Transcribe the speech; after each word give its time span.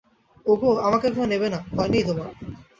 ওগো, 0.45 0.71
আমাকে 0.87 1.07
কেউ 1.13 1.25
নেবে 1.31 1.47
না, 1.53 1.59
ভয় 1.75 1.89
নেই 1.93 2.03
তোমার। 2.07 2.29